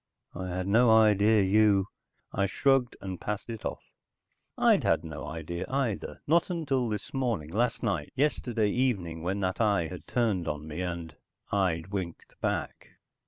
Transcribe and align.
I 0.33 0.47
had 0.47 0.65
no 0.67 0.89
idea 0.89 1.43
you...." 1.43 1.85
I 2.33 2.47
shrugged 2.47 2.95
and 3.01 3.21
passed 3.21 3.51
it 3.51 3.63
off. 3.63 3.83
I'd 4.57 4.83
had 4.83 5.03
no 5.03 5.27
idea 5.27 5.63
either, 5.69 6.23
not 6.25 6.49
until 6.49 6.89
this 6.89 7.13
morning, 7.13 7.51
last 7.51 7.83
night, 7.83 8.11
yesterday 8.15 8.71
evening 8.71 9.21
when 9.21 9.41
that 9.41 9.61
eye 9.61 9.89
had 9.89 10.07
turned 10.07 10.47
on 10.47 10.67
me 10.67 10.81
and 10.81 11.15
I'd 11.51 11.89
winked 11.89 12.33
back. 12.41 12.97